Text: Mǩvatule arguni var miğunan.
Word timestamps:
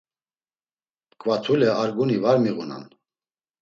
Mǩvatule 1.09 1.69
arguni 1.81 2.17
var 2.23 2.37
miğunan. 2.43 2.83